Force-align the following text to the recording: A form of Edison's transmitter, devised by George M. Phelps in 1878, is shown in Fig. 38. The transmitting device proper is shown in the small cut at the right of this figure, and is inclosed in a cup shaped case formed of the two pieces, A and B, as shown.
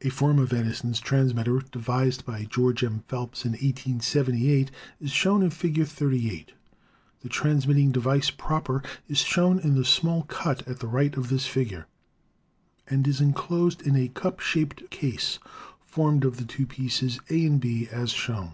A 0.00 0.08
form 0.08 0.38
of 0.38 0.54
Edison's 0.54 0.98
transmitter, 0.98 1.60
devised 1.60 2.24
by 2.24 2.44
George 2.44 2.82
M. 2.82 3.00
Phelps 3.06 3.44
in 3.44 3.50
1878, 3.50 4.70
is 4.98 5.10
shown 5.10 5.42
in 5.42 5.50
Fig. 5.50 5.84
38. 5.86 6.52
The 7.20 7.28
transmitting 7.28 7.92
device 7.92 8.30
proper 8.30 8.82
is 9.08 9.18
shown 9.18 9.58
in 9.58 9.74
the 9.74 9.84
small 9.84 10.22
cut 10.22 10.66
at 10.66 10.78
the 10.78 10.88
right 10.88 11.14
of 11.18 11.28
this 11.28 11.44
figure, 11.46 11.86
and 12.88 13.06
is 13.06 13.20
inclosed 13.20 13.82
in 13.82 13.94
a 13.94 14.08
cup 14.08 14.40
shaped 14.40 14.88
case 14.88 15.38
formed 15.84 16.24
of 16.24 16.38
the 16.38 16.44
two 16.46 16.64
pieces, 16.64 17.20
A 17.28 17.44
and 17.44 17.60
B, 17.60 17.88
as 17.92 18.12
shown. 18.12 18.52